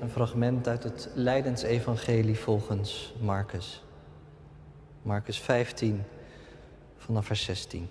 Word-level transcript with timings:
een 0.00 0.10
fragment 0.10 0.68
uit 0.68 0.82
het 0.82 1.08
Leidensevangelie 1.14 2.38
volgens 2.38 3.14
Marcus. 3.20 3.82
Marcus 5.02 5.40
15, 5.40 6.02
vanaf 6.96 7.26
vers 7.26 7.44
16. 7.44 7.90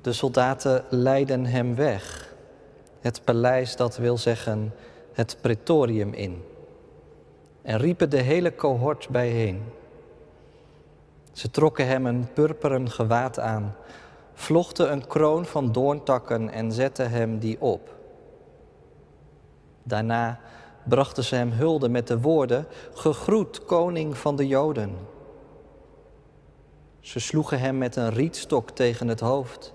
De 0.00 0.12
soldaten 0.12 0.84
leidden 0.88 1.46
hem 1.46 1.74
weg, 1.74 2.34
het 3.00 3.24
paleis 3.24 3.76
dat 3.76 3.96
wil 3.96 4.18
zeggen 4.18 4.72
het 5.12 5.36
pretorium 5.40 6.12
in, 6.12 6.44
en 7.62 7.78
riepen 7.78 8.10
de 8.10 8.20
hele 8.20 8.54
cohort 8.54 9.08
bijeen. 9.08 9.62
Ze 11.32 11.50
trokken 11.50 11.86
hem 11.86 12.06
een 12.06 12.32
purperen 12.32 12.90
gewaad 12.90 13.38
aan, 13.38 13.74
vlochten 14.40 14.92
een 14.92 15.06
kroon 15.06 15.46
van 15.46 15.72
doorntakken 15.72 16.50
en 16.50 16.72
zetten 16.72 17.10
hem 17.10 17.38
die 17.38 17.60
op. 17.60 17.96
Daarna 19.82 20.40
brachten 20.84 21.24
ze 21.24 21.34
hem 21.34 21.50
hulde 21.50 21.88
met 21.88 22.06
de 22.06 22.20
woorden: 22.20 22.66
Gegroet, 22.94 23.64
koning 23.64 24.16
van 24.16 24.36
de 24.36 24.46
Joden. 24.46 24.96
Ze 27.00 27.18
sloegen 27.18 27.60
hem 27.60 27.78
met 27.78 27.96
een 27.96 28.10
rietstok 28.10 28.70
tegen 28.70 29.08
het 29.08 29.20
hoofd 29.20 29.74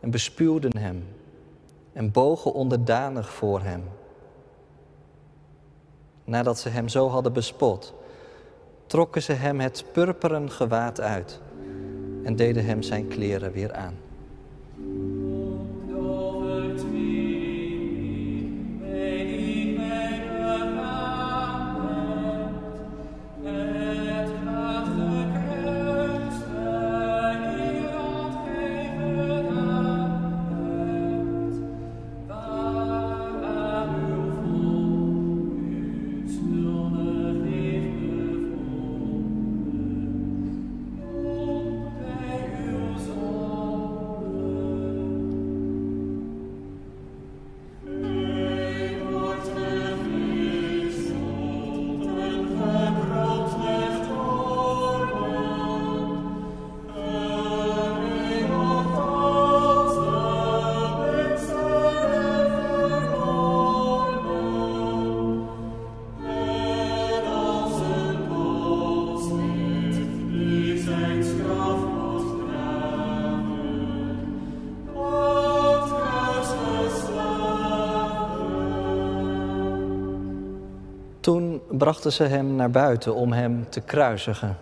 en 0.00 0.10
bespuwden 0.10 0.76
hem 0.76 1.06
en 1.92 2.12
bogen 2.12 2.52
onderdanig 2.52 3.30
voor 3.30 3.60
hem. 3.60 3.84
Nadat 6.24 6.58
ze 6.58 6.68
hem 6.68 6.88
zo 6.88 7.08
hadden 7.08 7.32
bespot, 7.32 7.94
trokken 8.86 9.22
ze 9.22 9.32
hem 9.32 9.60
het 9.60 9.84
purperen 9.92 10.50
gewaad 10.50 11.00
uit 11.00 11.40
en 12.28 12.36
deden 12.36 12.64
hem 12.64 12.82
zijn 12.82 13.08
kleren 13.08 13.52
weer 13.52 13.72
aan. 13.72 13.94
Brachten 81.78 82.12
ze 82.12 82.24
hem 82.24 82.54
naar 82.54 82.70
buiten 82.70 83.14
om 83.14 83.32
hem 83.32 83.68
te 83.68 83.80
kruisigen. 83.80 84.56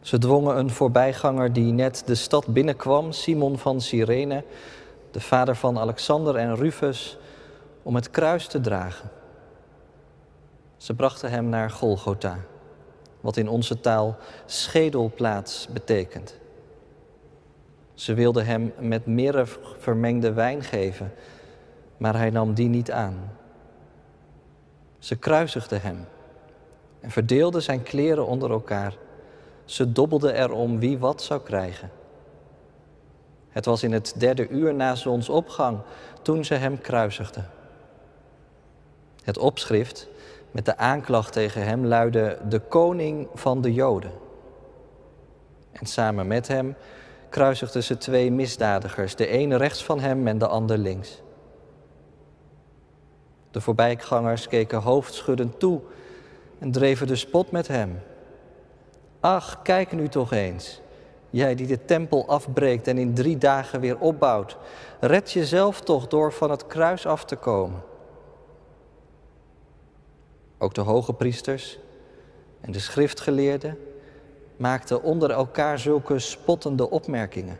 Ze 0.00 0.18
dwongen 0.18 0.56
een 0.56 0.70
voorbijganger 0.70 1.52
die 1.52 1.72
net 1.72 2.02
de 2.06 2.14
stad 2.14 2.46
binnenkwam, 2.46 3.12
Simon 3.12 3.58
van 3.58 3.80
Cyrene, 3.80 4.44
de 5.10 5.20
vader 5.20 5.56
van 5.56 5.78
Alexander 5.78 6.36
en 6.36 6.56
Rufus, 6.56 7.18
om 7.82 7.94
het 7.94 8.10
kruis 8.10 8.46
te 8.46 8.60
dragen. 8.60 9.10
Ze 10.76 10.94
brachten 10.94 11.30
hem 11.30 11.48
naar 11.48 11.70
Golgotha, 11.70 12.38
wat 13.20 13.36
in 13.36 13.48
onze 13.48 13.80
taal 13.80 14.16
schedelplaats 14.46 15.68
betekent. 15.72 16.38
Ze 17.94 18.14
wilden 18.14 18.46
hem 18.46 18.72
met 18.78 19.06
mirre 19.06 19.46
vermengde 19.78 20.32
wijn 20.32 20.62
geven, 20.62 21.12
maar 21.96 22.16
hij 22.16 22.30
nam 22.30 22.54
die 22.54 22.68
niet 22.68 22.90
aan. 22.90 23.38
Ze 25.00 25.16
kruisigden 25.16 25.82
hem 25.82 26.06
en 27.00 27.10
verdeelden 27.10 27.62
zijn 27.62 27.82
kleren 27.82 28.26
onder 28.26 28.50
elkaar. 28.50 28.94
Ze 29.64 29.92
dobbelden 29.92 30.34
erom 30.34 30.78
wie 30.78 30.98
wat 30.98 31.22
zou 31.22 31.40
krijgen. 31.40 31.90
Het 33.48 33.64
was 33.64 33.82
in 33.82 33.92
het 33.92 34.14
derde 34.16 34.48
uur 34.48 34.74
na 34.74 34.94
zonsopgang 34.94 35.78
toen 36.22 36.44
ze 36.44 36.54
hem 36.54 36.80
kruisigden. 36.80 37.50
Het 39.22 39.38
opschrift 39.38 40.08
met 40.50 40.64
de 40.64 40.76
aanklacht 40.76 41.32
tegen 41.32 41.64
hem 41.64 41.86
luidde 41.86 42.38
de 42.48 42.58
koning 42.58 43.28
van 43.34 43.60
de 43.60 43.72
Joden. 43.72 44.12
En 45.72 45.86
samen 45.86 46.26
met 46.26 46.48
hem 46.48 46.76
kruisigden 47.28 47.82
ze 47.82 47.98
twee 47.98 48.30
misdadigers, 48.30 49.16
de 49.16 49.26
ene 49.26 49.56
rechts 49.56 49.84
van 49.84 50.00
hem 50.00 50.26
en 50.26 50.38
de 50.38 50.46
ander 50.46 50.78
links. 50.78 51.22
De 53.50 53.60
voorbijgangers 53.60 54.48
keken 54.48 54.78
hoofdschuddend 54.78 55.58
toe 55.58 55.80
en 56.58 56.70
dreven 56.70 57.06
de 57.06 57.16
spot 57.16 57.50
met 57.50 57.68
hem. 57.68 58.02
Ach, 59.20 59.62
kijk 59.62 59.92
nu 59.92 60.08
toch 60.08 60.32
eens. 60.32 60.80
Jij 61.30 61.54
die 61.54 61.66
de 61.66 61.84
tempel 61.84 62.28
afbreekt 62.28 62.86
en 62.86 62.98
in 62.98 63.14
drie 63.14 63.38
dagen 63.38 63.80
weer 63.80 63.98
opbouwt. 63.98 64.56
Red 65.00 65.32
jezelf 65.32 65.80
toch 65.80 66.08
door 66.08 66.32
van 66.32 66.50
het 66.50 66.66
kruis 66.66 67.06
af 67.06 67.24
te 67.24 67.36
komen. 67.36 67.82
Ook 70.58 70.74
de 70.74 70.80
hoge 70.80 71.12
priesters 71.12 71.78
en 72.60 72.72
de 72.72 72.78
schriftgeleerden 72.78 73.78
maakten 74.56 75.02
onder 75.02 75.30
elkaar 75.30 75.78
zulke 75.78 76.18
spottende 76.18 76.90
opmerkingen. 76.90 77.58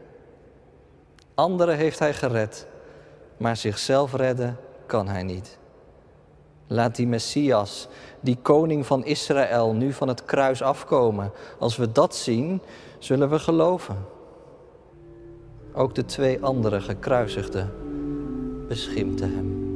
Anderen 1.35 1.77
heeft 1.77 1.99
hij 1.99 2.15
gered, 2.15 2.67
maar 3.37 3.57
zichzelf 3.57 4.15
redden 4.15 4.57
kan 4.87 5.09
hij 5.09 5.23
niet. 5.23 5.59
Laat 6.73 6.97
die 6.97 7.07
Messias, 7.07 7.89
die 8.21 8.39
koning 8.43 8.87
van 8.87 9.05
Israël, 9.05 9.73
nu 9.73 9.93
van 9.93 10.09
het 10.09 10.25
kruis 10.25 10.63
afkomen. 10.63 11.33
Als 11.59 11.77
we 11.77 11.93
dat 11.93 12.15
zien, 12.15 12.63
zullen 12.99 13.31
we 13.31 13.39
geloven. 13.39 13.97
Ook 15.73 15.95
de 15.95 16.05
twee 16.05 16.45
andere 16.45 16.81
gekruisigden 16.81 17.71
beschimpten 18.69 19.35
hem. 19.35 19.70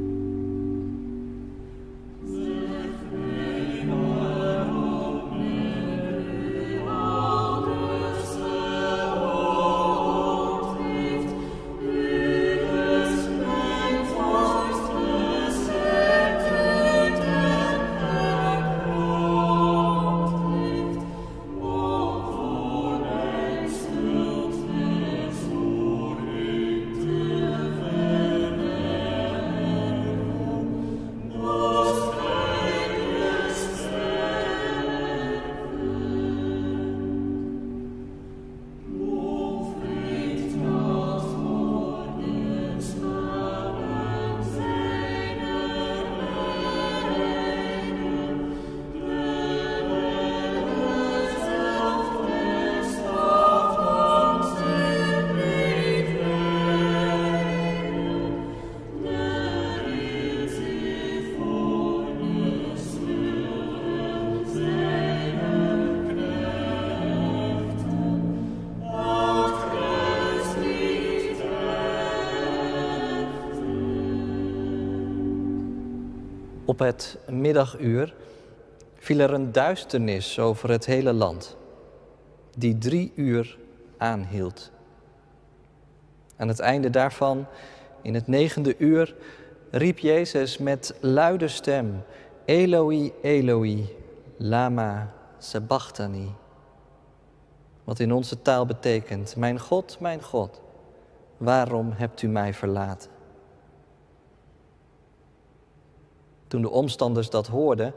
Op 76.74 76.80
het 76.80 77.18
middaguur 77.28 78.14
viel 78.94 79.18
er 79.18 79.32
een 79.32 79.52
duisternis 79.52 80.38
over 80.38 80.70
het 80.70 80.86
hele 80.86 81.12
land, 81.12 81.56
die 82.58 82.78
drie 82.78 83.12
uur 83.14 83.58
aanhield. 83.96 84.70
Aan 86.36 86.48
het 86.48 86.58
einde 86.58 86.90
daarvan, 86.90 87.46
in 88.02 88.14
het 88.14 88.26
negende 88.26 88.74
uur, 88.78 89.14
riep 89.70 89.98
Jezus 89.98 90.58
met 90.58 90.94
luide 91.00 91.48
stem: 91.48 92.02
Eloi, 92.44 93.12
Eloi, 93.22 93.96
lama 94.36 95.12
sabachthani. 95.38 96.34
Wat 97.84 97.98
in 97.98 98.12
onze 98.12 98.42
taal 98.42 98.66
betekent: 98.66 99.36
Mijn 99.36 99.60
God, 99.60 99.96
mijn 100.00 100.22
God, 100.22 100.60
waarom 101.36 101.92
hebt 101.92 102.22
u 102.22 102.28
mij 102.28 102.54
verlaten? 102.54 103.13
Toen 106.54 106.62
de 106.62 106.70
omstanders 106.70 107.30
dat 107.30 107.46
hoorden, 107.46 107.94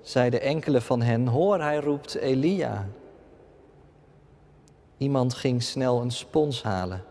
zeiden 0.00 0.40
enkele 0.40 0.80
van 0.80 1.02
hen: 1.02 1.26
Hoor, 1.26 1.60
hij 1.60 1.76
roept 1.76 2.14
Elia. 2.14 2.88
Iemand 4.96 5.34
ging 5.34 5.62
snel 5.62 6.00
een 6.00 6.10
spons 6.10 6.62
halen, 6.62 7.04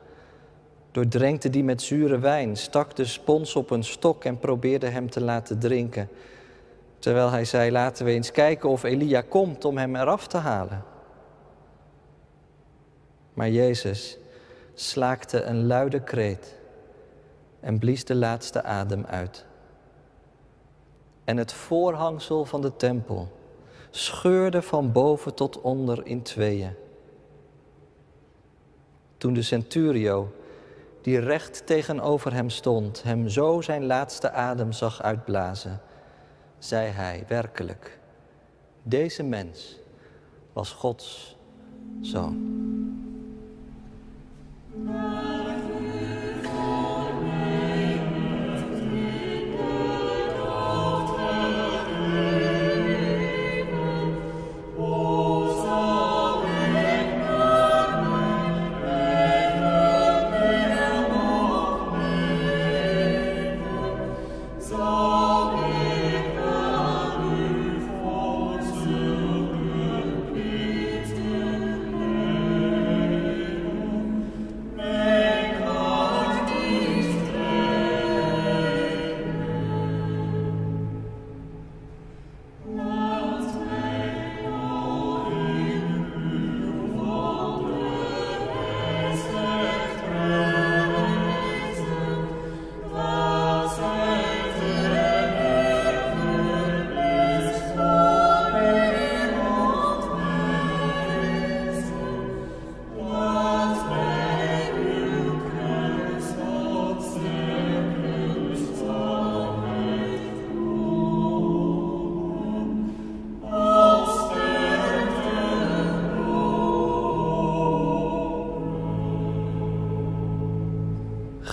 doordrenkte 0.91 1.49
die 1.49 1.63
met 1.63 1.81
zure 1.81 2.19
wijn, 2.19 2.57
stak 2.57 2.95
de 2.95 3.05
spons 3.05 3.55
op 3.55 3.69
een 3.69 3.83
stok 3.83 4.23
en 4.23 4.39
probeerde 4.39 4.87
hem 4.87 5.09
te 5.09 5.21
laten 5.21 5.59
drinken. 5.59 6.09
Terwijl 6.99 7.29
hij 7.29 7.45
zei: 7.45 7.71
Laten 7.71 8.05
we 8.05 8.11
eens 8.11 8.31
kijken 8.31 8.69
of 8.69 8.83
Elia 8.83 9.21
komt 9.21 9.65
om 9.65 9.77
hem 9.77 9.95
eraf 9.95 10.27
te 10.27 10.37
halen. 10.37 10.83
Maar 13.33 13.49
Jezus 13.49 14.17
slaakte 14.73 15.41
een 15.41 15.67
luide 15.67 15.99
kreet 15.99 16.55
en 17.59 17.79
blies 17.79 18.05
de 18.05 18.15
laatste 18.15 18.63
adem 18.63 19.05
uit. 19.05 19.45
En 21.27 21.37
het 21.37 21.53
voorhangsel 21.53 22.45
van 22.45 22.61
de 22.61 22.75
tempel 22.75 23.31
scheurde 23.89 24.61
van 24.61 24.91
boven 24.91 25.33
tot 25.33 25.61
onder 25.61 26.05
in 26.05 26.21
tweeën. 26.21 26.73
Toen 29.17 29.33
de 29.33 29.41
centurio, 29.41 30.31
die 31.01 31.19
recht 31.19 31.65
tegenover 31.65 32.33
hem 32.33 32.49
stond, 32.49 33.03
hem 33.03 33.29
zo 33.29 33.61
zijn 33.61 33.85
laatste 33.85 34.31
adem 34.31 34.71
zag 34.71 35.01
uitblazen, 35.01 35.81
zei 36.57 36.89
hij 36.89 37.25
werkelijk, 37.27 37.99
deze 38.83 39.23
mens 39.23 39.79
was 40.53 40.71
Gods 40.71 41.37
zoon. 42.01 42.55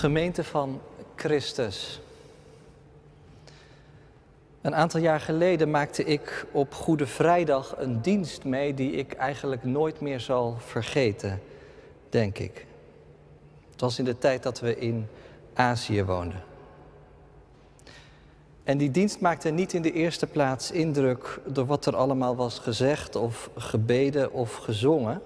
Gemeente 0.05 0.43
van 0.43 0.81
Christus. 1.15 2.01
Een 4.61 4.75
aantal 4.75 4.99
jaar 4.99 5.19
geleden 5.19 5.71
maakte 5.71 6.03
ik 6.03 6.45
op 6.51 6.73
Goede 6.73 7.07
Vrijdag 7.07 7.75
een 7.77 8.01
dienst 8.01 8.43
mee 8.43 8.73
die 8.73 8.91
ik 8.91 9.13
eigenlijk 9.13 9.63
nooit 9.63 10.01
meer 10.01 10.19
zal 10.19 10.55
vergeten, 10.59 11.41
denk 12.09 12.37
ik. 12.37 12.65
Het 13.71 13.81
was 13.81 13.99
in 13.99 14.05
de 14.05 14.17
tijd 14.17 14.43
dat 14.43 14.59
we 14.59 14.77
in 14.77 15.07
Azië 15.53 16.03
woonden. 16.03 16.43
En 18.63 18.77
die 18.77 18.91
dienst 18.91 19.19
maakte 19.19 19.49
niet 19.49 19.73
in 19.73 19.81
de 19.81 19.91
eerste 19.91 20.27
plaats 20.27 20.71
indruk 20.71 21.39
door 21.45 21.65
wat 21.65 21.85
er 21.85 21.95
allemaal 21.95 22.35
was 22.35 22.59
gezegd 22.59 23.15
of 23.15 23.49
gebeden 23.55 24.33
of 24.33 24.55
gezongen, 24.55 25.21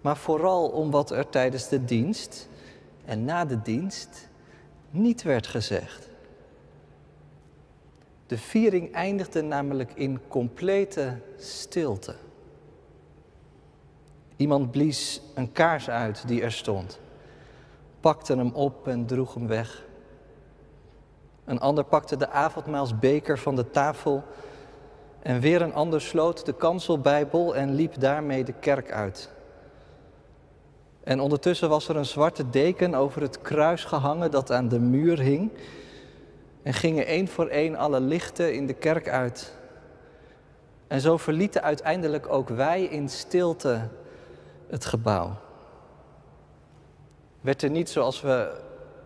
maar 0.00 0.16
vooral 0.16 0.68
om 0.68 0.90
wat 0.90 1.10
er 1.10 1.28
tijdens 1.28 1.68
de 1.68 1.84
dienst 1.84 2.48
en 3.10 3.24
na 3.24 3.44
de 3.44 3.62
dienst 3.62 4.28
niet 4.90 5.22
werd 5.22 5.46
gezegd. 5.46 6.08
De 8.26 8.38
viering 8.38 8.92
eindigde 8.92 9.42
namelijk 9.42 9.92
in 9.94 10.20
complete 10.28 11.18
stilte. 11.36 12.14
Iemand 14.36 14.70
blies 14.70 15.22
een 15.34 15.52
kaars 15.52 15.88
uit 15.88 16.28
die 16.28 16.42
er 16.42 16.52
stond, 16.52 16.98
pakte 18.00 18.36
hem 18.36 18.52
op 18.52 18.88
en 18.88 19.06
droeg 19.06 19.34
hem 19.34 19.46
weg. 19.46 19.84
Een 21.44 21.60
ander 21.60 21.84
pakte 21.84 22.16
de 22.16 22.28
avondmaalsbeker 22.28 23.38
van 23.38 23.56
de 23.56 23.70
tafel 23.70 24.24
en 25.22 25.40
weer 25.40 25.62
een 25.62 25.74
ander 25.74 26.00
sloot 26.00 26.46
de 26.46 26.54
kanselbijbel 26.54 27.56
en 27.56 27.74
liep 27.74 28.00
daarmee 28.00 28.44
de 28.44 28.54
kerk 28.60 28.92
uit. 28.92 29.30
En 31.04 31.20
ondertussen 31.20 31.68
was 31.68 31.88
er 31.88 31.96
een 31.96 32.06
zwarte 32.06 32.50
deken 32.50 32.94
over 32.94 33.22
het 33.22 33.42
kruis 33.42 33.84
gehangen 33.84 34.30
dat 34.30 34.52
aan 34.52 34.68
de 34.68 34.78
muur 34.78 35.18
hing. 35.18 35.50
En 36.62 36.74
gingen 36.74 37.06
één 37.06 37.28
voor 37.28 37.46
één 37.46 37.76
alle 37.76 38.00
lichten 38.00 38.54
in 38.54 38.66
de 38.66 38.74
kerk 38.74 39.08
uit. 39.08 39.54
En 40.86 41.00
zo 41.00 41.16
verlieten 41.16 41.62
uiteindelijk 41.62 42.28
ook 42.28 42.48
wij 42.48 42.82
in 42.82 43.08
stilte 43.08 43.88
het 44.68 44.84
gebouw. 44.84 45.36
Werd 47.40 47.62
er 47.62 47.70
niet 47.70 47.90
zoals 47.90 48.20
we 48.20 48.60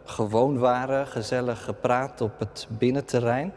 gewoon 0.05 0.59
waren, 0.59 1.07
gezellig 1.07 1.65
gepraat 1.65 2.21
op 2.21 2.39
het 2.39 2.67
binnenterrein, 2.71 3.53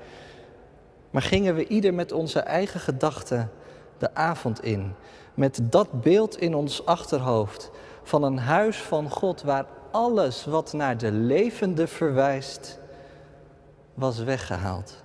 maar 1.09 1.21
gingen 1.21 1.55
we 1.55 1.67
ieder 1.67 1.93
met 1.93 2.11
onze 2.11 2.39
eigen 2.39 2.79
gedachten 2.79 3.51
de 3.97 4.15
avond 4.15 4.63
in, 4.63 4.93
met 5.33 5.59
dat 5.63 6.01
beeld 6.01 6.37
in 6.39 6.55
ons 6.55 6.85
achterhoofd 6.85 7.71
van 8.07 8.23
een 8.23 8.39
huis 8.39 8.77
van 8.77 9.09
God 9.09 9.41
waar 9.41 9.65
alles 9.91 10.45
wat 10.45 10.73
naar 10.73 10.97
de 10.97 11.11
levende 11.11 11.87
verwijst, 11.87 12.79
was 13.93 14.17
weggehaald. 14.17 15.03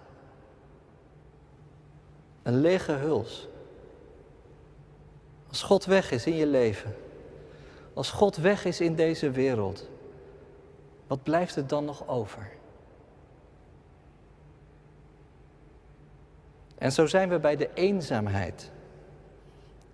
Een 2.42 2.60
lege 2.60 2.92
huls. 2.92 3.48
Als 5.48 5.62
God 5.62 5.84
weg 5.84 6.10
is 6.10 6.26
in 6.26 6.34
je 6.34 6.46
leven, 6.46 6.94
als 7.94 8.10
God 8.10 8.36
weg 8.36 8.64
is 8.64 8.80
in 8.80 8.94
deze 8.94 9.30
wereld, 9.30 9.88
wat 11.06 11.22
blijft 11.22 11.56
er 11.56 11.66
dan 11.66 11.84
nog 11.84 12.08
over? 12.08 12.50
En 16.78 16.92
zo 16.92 17.06
zijn 17.06 17.28
we 17.28 17.38
bij 17.38 17.56
de 17.56 17.70
eenzaamheid. 17.74 18.70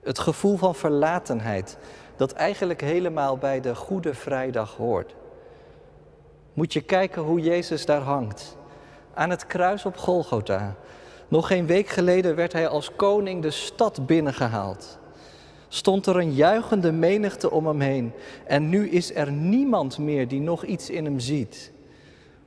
Het 0.00 0.18
gevoel 0.18 0.56
van 0.56 0.74
verlatenheid, 0.74 1.78
dat 2.18 2.32
eigenlijk 2.32 2.80
helemaal 2.80 3.36
bij 3.36 3.60
de 3.60 3.74
Goede 3.74 4.14
Vrijdag 4.14 4.76
hoort. 4.76 5.14
Moet 6.52 6.72
je 6.72 6.80
kijken 6.80 7.22
hoe 7.22 7.40
Jezus 7.40 7.86
daar 7.86 8.00
hangt. 8.00 8.56
Aan 9.14 9.30
het 9.30 9.46
kruis 9.46 9.84
op 9.84 9.96
Golgotha. 9.96 10.74
Nog 11.28 11.46
geen 11.46 11.66
week 11.66 11.88
geleden 11.88 12.36
werd 12.36 12.52
hij 12.52 12.68
als 12.68 12.96
koning 12.96 13.42
de 13.42 13.50
stad 13.50 14.06
binnengehaald. 14.06 14.98
Stond 15.68 16.06
er 16.06 16.16
een 16.16 16.32
juichende 16.32 16.92
menigte 16.92 17.50
om 17.50 17.66
hem 17.66 17.80
heen. 17.80 18.12
En 18.46 18.68
nu 18.68 18.88
is 18.88 19.14
er 19.14 19.32
niemand 19.32 19.98
meer 19.98 20.28
die 20.28 20.40
nog 20.40 20.64
iets 20.64 20.90
in 20.90 21.04
hem 21.04 21.18
ziet. 21.18 21.72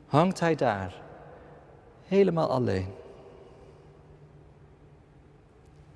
Hangt 0.05 0.39
hij 0.39 0.55
daar, 0.55 1.01
Helemaal 2.07 2.49
alleen. 2.49 2.87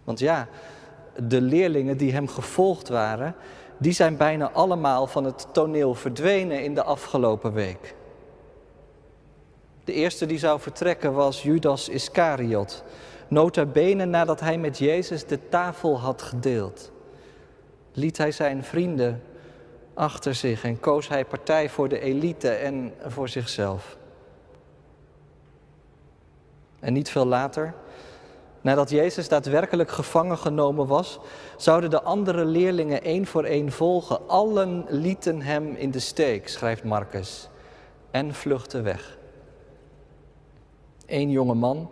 Want 0.03 0.20
ja, 0.20 0.48
de 1.27 1.41
leerlingen 1.41 1.98
die 1.98 2.12
hem 2.12 2.27
gevolgd 2.27 2.88
waren, 2.88 3.36
die 3.77 3.94
zijn 3.94 4.17
bijna 4.17 4.51
allemaal 4.51 5.08
van 5.08 5.24
het 5.24 5.48
toneel 5.51 5.94
verdwenen 5.94 6.63
in 6.63 6.75
de 6.75 6.84
afgelopen 6.84 7.53
week. 7.53 7.96
De 9.84 9.94
eerste 9.94 10.25
die 10.25 10.38
zou 10.38 10.60
vertrekken 10.60 11.13
was 11.13 11.44
Judas 11.44 11.89
Iscariot, 11.89 12.84
nota 13.27 13.65
bene 13.65 14.05
nadat 14.05 14.39
hij 14.39 14.58
met 14.58 14.77
Jezus 14.77 15.25
de 15.25 15.50
tafel 15.50 16.00
had 16.00 16.22
gedeeld. 16.22 16.91
Liet 17.94 18.17
hij 18.17 18.32
zijn 18.32 18.63
vrienden 18.63 19.24
achter 19.94 20.36
zich 20.36 20.63
en 20.63 20.79
koos 20.79 21.08
hij 21.08 21.25
partij 21.25 21.70
voor 21.70 21.89
de 21.89 22.00
elite 22.00 22.50
en 22.50 22.94
voor 23.05 23.29
zichzelf. 23.29 23.98
En 26.79 26.94
niet 26.94 27.10
veel 27.10 27.25
later, 27.25 27.74
nadat 28.65 28.89
Jezus 28.89 29.27
daadwerkelijk 29.27 29.91
gevangen 29.91 30.38
genomen 30.38 30.88
was, 30.88 31.19
zouden 31.57 31.89
de 31.89 32.01
andere 32.01 32.45
leerlingen 32.45 33.03
één 33.03 33.25
voor 33.25 33.43
één 33.43 33.72
volgen. 33.72 34.27
Allen 34.27 34.86
lieten 34.88 35.41
hem 35.41 35.75
in 35.75 35.91
de 35.91 36.00
steek, 36.00 36.48
schrijft 36.48 36.84
Marcus, 36.84 37.50
en 38.12 38.34
vluchtten 38.34 38.84
weg. 38.84 39.17
Eén 41.05 41.29
jonge 41.29 41.53
man, 41.53 41.89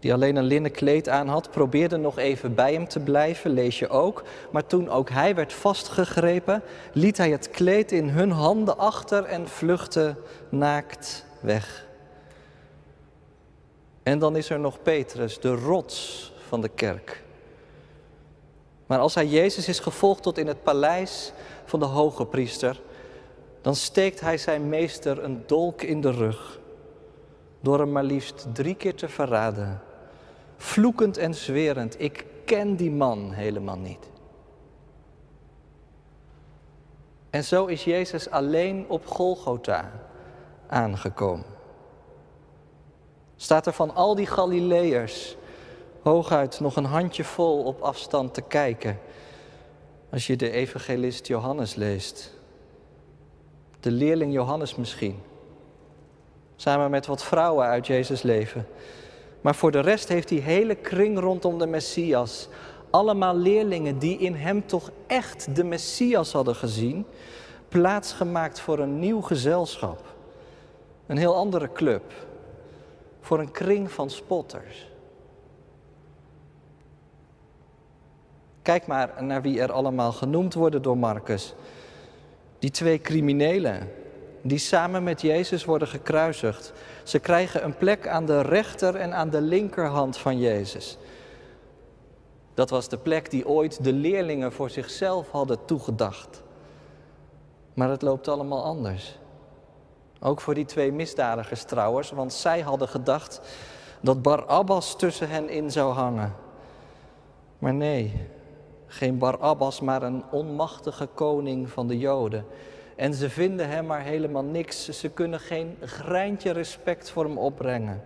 die 0.00 0.12
alleen 0.12 0.36
een 0.36 0.44
linnen 0.44 0.70
kleed 0.70 1.08
aan 1.08 1.28
had, 1.28 1.50
probeerde 1.50 1.96
nog 1.96 2.18
even 2.18 2.54
bij 2.54 2.72
hem 2.72 2.88
te 2.88 3.00
blijven, 3.00 3.50
lees 3.50 3.78
je 3.78 3.88
ook. 3.88 4.22
Maar 4.50 4.66
toen 4.66 4.88
ook 4.88 5.10
hij 5.10 5.34
werd 5.34 5.52
vastgegrepen, 5.52 6.62
liet 6.92 7.16
hij 7.16 7.30
het 7.30 7.50
kleed 7.50 7.92
in 7.92 8.08
hun 8.08 8.30
handen 8.30 8.78
achter 8.78 9.24
en 9.24 9.48
vluchtte 9.48 10.16
naakt 10.48 11.26
weg. 11.40 11.83
En 14.04 14.18
dan 14.18 14.36
is 14.36 14.50
er 14.50 14.60
nog 14.60 14.82
Petrus, 14.82 15.40
de 15.40 15.54
rots 15.54 16.32
van 16.48 16.60
de 16.60 16.68
kerk. 16.68 17.22
Maar 18.86 18.98
als 18.98 19.14
hij 19.14 19.26
Jezus 19.26 19.68
is 19.68 19.78
gevolgd 19.78 20.22
tot 20.22 20.38
in 20.38 20.46
het 20.46 20.62
paleis 20.62 21.32
van 21.64 21.80
de 21.80 21.86
hoge 21.86 22.26
priester, 22.26 22.80
dan 23.60 23.74
steekt 23.74 24.20
hij 24.20 24.38
zijn 24.38 24.68
meester 24.68 25.24
een 25.24 25.42
dolk 25.46 25.82
in 25.82 26.00
de 26.00 26.10
rug 26.10 26.60
door 27.60 27.78
hem 27.78 27.92
maar 27.92 28.04
liefst 28.04 28.46
drie 28.52 28.74
keer 28.74 28.94
te 28.94 29.08
verraden. 29.08 29.82
Vloekend 30.56 31.16
en 31.16 31.34
zwerend, 31.34 32.00
ik 32.00 32.26
ken 32.44 32.76
die 32.76 32.90
man 32.90 33.32
helemaal 33.32 33.78
niet. 33.78 34.10
En 37.30 37.44
zo 37.44 37.66
is 37.66 37.84
Jezus 37.84 38.30
alleen 38.30 38.84
op 38.88 39.06
Golgotha 39.06 39.90
aangekomen. 40.66 41.53
Staat 43.36 43.66
er 43.66 43.72
van 43.72 43.94
al 43.94 44.14
die 44.14 44.26
Galileërs 44.26 45.36
hooguit 46.02 46.60
nog 46.60 46.76
een 46.76 46.84
handje 46.84 47.24
vol 47.24 47.62
op 47.62 47.80
afstand 47.80 48.34
te 48.34 48.42
kijken 48.42 48.98
als 50.10 50.26
je 50.26 50.36
de 50.36 50.50
evangelist 50.50 51.26
Johannes 51.26 51.74
leest. 51.74 52.32
De 53.80 53.90
leerling 53.90 54.32
Johannes 54.32 54.74
misschien. 54.74 55.22
Samen 56.56 56.90
met 56.90 57.06
wat 57.06 57.24
vrouwen 57.24 57.66
uit 57.66 57.86
Jezus 57.86 58.22
leven. 58.22 58.66
Maar 59.40 59.54
voor 59.54 59.70
de 59.70 59.80
rest 59.80 60.08
heeft 60.08 60.28
die 60.28 60.40
hele 60.40 60.74
kring 60.74 61.18
rondom 61.18 61.58
de 61.58 61.66
Messias. 61.66 62.48
Allemaal 62.90 63.36
leerlingen 63.36 63.98
die 63.98 64.18
in 64.18 64.34
hem 64.34 64.66
toch 64.66 64.90
echt 65.06 65.56
de 65.56 65.64
Messias 65.64 66.32
hadden 66.32 66.54
gezien. 66.54 67.06
Plaatsgemaakt 67.68 68.60
voor 68.60 68.78
een 68.78 68.98
nieuw 68.98 69.20
gezelschap. 69.20 70.14
Een 71.06 71.18
heel 71.18 71.34
andere 71.34 71.72
club. 71.72 72.02
Voor 73.24 73.38
een 73.38 73.50
kring 73.50 73.92
van 73.92 74.10
spotters. 74.10 74.90
Kijk 78.62 78.86
maar 78.86 79.24
naar 79.24 79.42
wie 79.42 79.60
er 79.60 79.72
allemaal 79.72 80.12
genoemd 80.12 80.54
worden 80.54 80.82
door 80.82 80.98
Marcus. 80.98 81.54
Die 82.58 82.70
twee 82.70 83.00
criminelen 83.00 83.90
die 84.42 84.58
samen 84.58 85.02
met 85.02 85.20
Jezus 85.20 85.64
worden 85.64 85.88
gekruisigd. 85.88 86.72
Ze 87.02 87.18
krijgen 87.18 87.64
een 87.64 87.76
plek 87.76 88.08
aan 88.08 88.26
de 88.26 88.40
rechter 88.40 88.94
en 88.94 89.14
aan 89.14 89.30
de 89.30 89.40
linkerhand 89.40 90.16
van 90.16 90.38
Jezus. 90.38 90.98
Dat 92.54 92.70
was 92.70 92.88
de 92.88 92.98
plek 92.98 93.30
die 93.30 93.48
ooit 93.48 93.84
de 93.84 93.92
leerlingen 93.92 94.52
voor 94.52 94.70
zichzelf 94.70 95.30
hadden 95.30 95.64
toegedacht. 95.64 96.42
Maar 97.74 97.88
het 97.90 98.02
loopt 98.02 98.28
allemaal 98.28 98.64
anders. 98.64 99.18
Ook 100.26 100.40
voor 100.40 100.54
die 100.54 100.64
twee 100.64 100.92
misdadigers 100.92 101.62
trouwens, 101.62 102.10
want 102.10 102.32
zij 102.32 102.60
hadden 102.60 102.88
gedacht 102.88 103.40
dat 104.00 104.22
Barabbas 104.22 104.96
tussen 104.96 105.28
hen 105.28 105.48
in 105.48 105.70
zou 105.70 105.92
hangen. 105.92 106.34
Maar 107.58 107.74
nee, 107.74 108.28
geen 108.86 109.18
Barabbas, 109.18 109.80
maar 109.80 110.02
een 110.02 110.24
onmachtige 110.30 111.06
koning 111.06 111.70
van 111.70 111.88
de 111.88 111.98
Joden. 111.98 112.46
En 112.96 113.14
ze 113.14 113.30
vinden 113.30 113.68
hem 113.68 113.86
maar 113.86 114.00
helemaal 114.00 114.42
niks. 114.44 114.88
Ze 114.88 115.08
kunnen 115.08 115.40
geen 115.40 115.76
greintje 115.80 116.50
respect 116.50 117.10
voor 117.10 117.24
hem 117.24 117.38
opbrengen. 117.38 118.02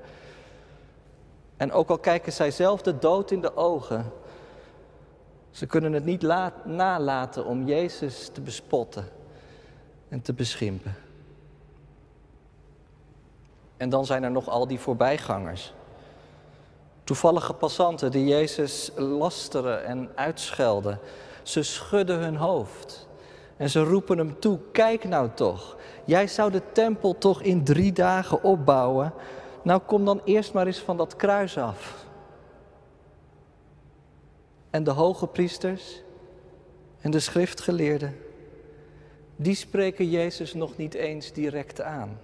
En 1.56 1.72
ook 1.72 1.88
al 1.88 1.98
kijken 1.98 2.32
zij 2.32 2.50
zelf 2.50 2.82
de 2.82 2.98
dood 2.98 3.30
in 3.30 3.40
de 3.40 3.56
ogen, 3.56 4.12
ze 5.50 5.66
kunnen 5.66 5.92
het 5.92 6.04
niet 6.04 6.22
nalaten 6.64 7.44
om 7.44 7.66
Jezus 7.66 8.30
te 8.32 8.40
bespotten 8.40 9.08
en 10.08 10.22
te 10.22 10.32
beschimpen. 10.32 11.06
En 13.78 13.88
dan 13.88 14.06
zijn 14.06 14.22
er 14.22 14.30
nog 14.30 14.48
al 14.48 14.66
die 14.66 14.80
voorbijgangers. 14.80 15.72
Toevallige 17.04 17.52
passanten 17.52 18.10
die 18.10 18.26
Jezus 18.26 18.90
lasteren 18.96 19.84
en 19.84 20.10
uitschelden. 20.14 20.98
Ze 21.42 21.62
schudden 21.62 22.18
hun 22.18 22.36
hoofd. 22.36 23.08
En 23.56 23.70
ze 23.70 23.82
roepen 23.82 24.18
hem 24.18 24.40
toe, 24.40 24.58
kijk 24.72 25.04
nou 25.04 25.30
toch, 25.34 25.76
jij 26.04 26.26
zou 26.26 26.50
de 26.50 26.62
tempel 26.72 27.18
toch 27.18 27.42
in 27.42 27.64
drie 27.64 27.92
dagen 27.92 28.42
opbouwen. 28.42 29.12
Nou 29.62 29.80
kom 29.80 30.04
dan 30.04 30.20
eerst 30.24 30.52
maar 30.52 30.66
eens 30.66 30.78
van 30.78 30.96
dat 30.96 31.16
kruis 31.16 31.58
af. 31.58 32.06
En 34.70 34.84
de 34.84 34.90
hoge 34.90 35.26
priesters 35.26 36.02
en 37.00 37.10
de 37.10 37.20
schriftgeleerden, 37.20 38.16
die 39.36 39.54
spreken 39.54 40.10
Jezus 40.10 40.54
nog 40.54 40.76
niet 40.76 40.94
eens 40.94 41.32
direct 41.32 41.80
aan. 41.80 42.18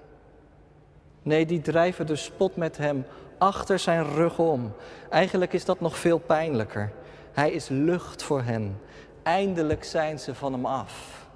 Nee, 1.25 1.47
die 1.47 1.61
drijven 1.61 2.07
de 2.07 2.16
spot 2.16 2.57
met 2.57 2.76
hem 2.76 3.04
achter 3.38 3.78
zijn 3.78 4.14
rug 4.14 4.38
om. 4.38 4.73
Eigenlijk 5.11 5.52
is 5.52 5.64
dat 5.64 5.81
nog 5.81 5.99
veel 5.99 6.19
pijnlijker. 6.19 6.93
Hij 7.33 7.50
is 7.50 7.69
lucht 7.69 8.23
voor 8.23 8.43
hen. 8.43 8.81
Eindelijk 9.23 9.85
zijn 9.85 10.19
ze 10.19 10.35
van 10.35 10.52
hem 10.52 10.66
af. 10.66 11.26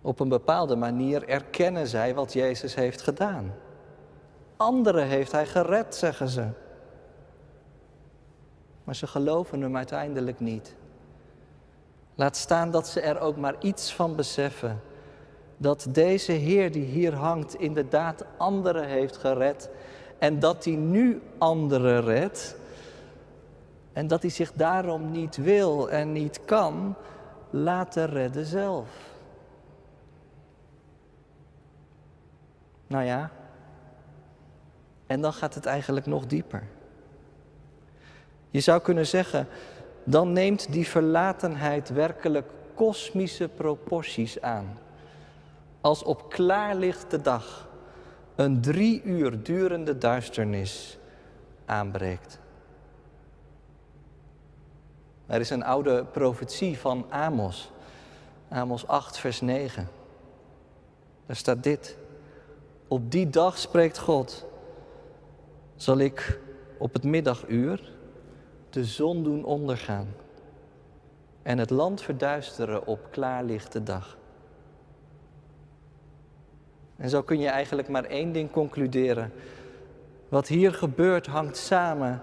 Op 0.00 0.20
een 0.20 0.28
bepaalde 0.28 0.76
manier 0.76 1.28
erkennen 1.28 1.86
zij 1.86 2.14
wat 2.14 2.32
Jezus 2.32 2.74
heeft 2.74 3.02
gedaan. 3.02 3.54
Anderen 4.56 5.06
heeft 5.06 5.32
hij 5.32 5.46
gered, 5.46 5.94
zeggen 5.94 6.28
ze. 6.28 6.46
Maar 8.84 8.94
ze 8.94 9.06
geloven 9.06 9.60
hem 9.60 9.76
uiteindelijk 9.76 10.40
niet. 10.40 10.74
Laat 12.14 12.36
staan 12.36 12.70
dat 12.70 12.88
ze 12.88 13.00
er 13.00 13.20
ook 13.20 13.36
maar 13.36 13.54
iets 13.60 13.94
van 13.94 14.16
beseffen. 14.16 14.80
Dat 15.56 15.86
deze 15.90 16.32
Heer 16.32 16.72
die 16.72 16.84
hier 16.84 17.14
hangt 17.14 17.54
inderdaad 17.54 18.24
anderen 18.36 18.88
heeft 18.88 19.16
gered. 19.16 19.70
En 20.18 20.38
dat 20.38 20.64
hij 20.64 20.74
nu 20.74 21.22
anderen 21.38 22.02
redt. 22.02 22.56
En 23.92 24.06
dat 24.06 24.22
hij 24.22 24.30
zich 24.30 24.52
daarom 24.52 25.10
niet 25.10 25.36
wil 25.36 25.90
en 25.90 26.12
niet 26.12 26.40
kan 26.44 26.94
laten 27.50 28.06
redden 28.06 28.46
zelf. 28.46 28.88
Nou 32.86 33.04
ja, 33.04 33.30
en 35.06 35.20
dan 35.20 35.32
gaat 35.32 35.54
het 35.54 35.66
eigenlijk 35.66 36.06
nog 36.06 36.26
dieper. 36.26 36.62
Je 38.50 38.60
zou 38.60 38.80
kunnen 38.80 39.06
zeggen, 39.06 39.46
dan 40.04 40.32
neemt 40.32 40.72
die 40.72 40.86
verlatenheid 40.86 41.88
werkelijk 41.88 42.50
kosmische 42.74 43.48
proporties 43.48 44.40
aan. 44.40 44.78
Als 45.84 46.02
op 46.02 46.30
klaarlichte 46.30 47.20
dag 47.20 47.68
een 48.34 48.60
drie 48.60 49.02
uur 49.02 49.42
durende 49.42 49.98
duisternis 49.98 50.98
aanbreekt. 51.64 52.38
Er 55.26 55.40
is 55.40 55.50
een 55.50 55.64
oude 55.64 56.04
profetie 56.04 56.78
van 56.78 57.06
Amos, 57.08 57.70
Amos 58.48 58.86
8, 58.86 59.18
vers 59.18 59.40
9. 59.40 59.88
Daar 61.26 61.36
staat 61.36 61.62
dit. 61.62 61.96
Op 62.88 63.10
die 63.10 63.30
dag 63.30 63.58
spreekt 63.58 63.98
God, 63.98 64.46
zal 65.76 65.98
ik 65.98 66.40
op 66.78 66.92
het 66.92 67.04
middaguur 67.04 67.92
de 68.70 68.84
zon 68.84 69.22
doen 69.22 69.44
ondergaan 69.44 70.14
en 71.42 71.58
het 71.58 71.70
land 71.70 72.02
verduisteren 72.02 72.86
op 72.86 73.08
klaarlichte 73.10 73.82
dag. 73.82 74.16
En 76.96 77.08
zo 77.08 77.22
kun 77.22 77.40
je 77.40 77.48
eigenlijk 77.48 77.88
maar 77.88 78.04
één 78.04 78.32
ding 78.32 78.50
concluderen. 78.50 79.32
Wat 80.28 80.48
hier 80.48 80.74
gebeurt 80.74 81.26
hangt 81.26 81.56
samen 81.56 82.22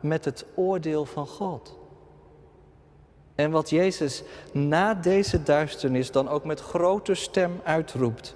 met 0.00 0.24
het 0.24 0.46
oordeel 0.54 1.04
van 1.04 1.26
God. 1.26 1.78
En 3.34 3.50
wat 3.50 3.70
Jezus 3.70 4.22
na 4.52 4.94
deze 4.94 5.42
duisternis 5.42 6.10
dan 6.10 6.28
ook 6.28 6.44
met 6.44 6.60
grote 6.60 7.14
stem 7.14 7.60
uitroept, 7.64 8.34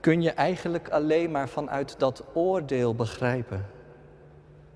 kun 0.00 0.22
je 0.22 0.30
eigenlijk 0.30 0.88
alleen 0.88 1.30
maar 1.30 1.48
vanuit 1.48 1.94
dat 1.98 2.24
oordeel 2.32 2.94
begrijpen. 2.94 3.66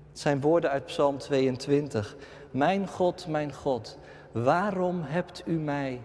Het 0.09 0.19
zijn 0.19 0.41
woorden 0.41 0.69
uit 0.69 0.85
Psalm 0.85 1.17
22. 1.17 2.15
Mijn 2.51 2.87
God, 2.87 3.27
mijn 3.27 3.53
God, 3.53 3.97
waarom 4.31 5.01
hebt 5.03 5.43
u 5.45 5.53
mij 5.53 6.01